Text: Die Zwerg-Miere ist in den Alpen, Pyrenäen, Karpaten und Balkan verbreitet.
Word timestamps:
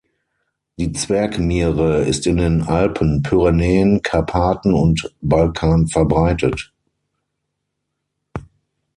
Die 0.79 0.93
Zwerg-Miere 0.93 2.05
ist 2.05 2.25
in 2.25 2.37
den 2.37 2.63
Alpen, 2.63 3.21
Pyrenäen, 3.21 4.01
Karpaten 4.01 4.73
und 4.73 5.13
Balkan 5.21 5.85
verbreitet. 5.89 6.73